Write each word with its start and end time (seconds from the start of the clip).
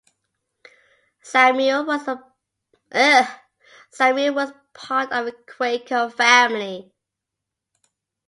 Samuel 1.21 1.85
was 1.85 2.05
part 4.73 5.11
of 5.11 5.27
a 5.27 5.31
Quaker 5.45 6.09
family. 6.09 6.91